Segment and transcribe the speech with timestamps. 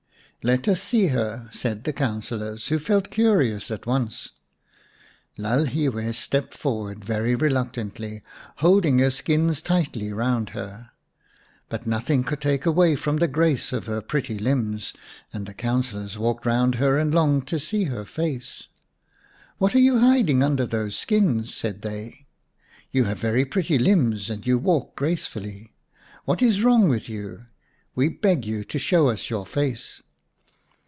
[0.51, 4.31] "Let us see her," said the councillors, who felt curious at once.
[5.37, 8.23] Lalhiwe stepped forward very reluctantly,
[8.55, 10.89] holding her skins tightly round her.
[11.69, 14.93] But nothing could take away from the grace of her pretty limbs,
[15.31, 18.67] and the councillors walked round her and longed to see her face."
[19.59, 22.25] What are you hiding under those skins?" said they."
[22.91, 25.75] You have very pretty limbs and you walk gracefully.
[26.25, 27.45] What is wrong with you?
[27.93, 30.01] We beg you to show us your face."